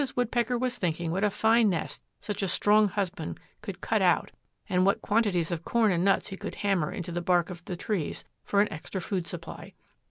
Woodpecker 0.15 0.57
was 0.57 0.79
thinking 0.79 1.11
what 1.11 1.23
a 1.23 1.29
fine 1.29 1.69
nest 1.69 2.01
such 2.19 2.41
a 2.41 2.47
strong 2.47 2.87
husband 2.87 3.39
could 3.61 3.81
cut 3.81 4.01
out 4.01 4.31
and 4.67 4.83
what 4.83 5.03
quantities 5.03 5.51
of 5.51 5.63
corn 5.63 5.91
and 5.91 6.03
nuts 6.03 6.29
he 6.29 6.37
could 6.37 6.55
hammer 6.55 6.91
into 6.91 7.11
the 7.11 7.21
bark 7.21 7.51
of 7.51 7.63
the 7.65 7.77
trees 7.77 8.25
for 8.43 8.61
an 8.61 8.73
extra 8.73 8.99
food 8.99 9.27
supply. 9.27 9.73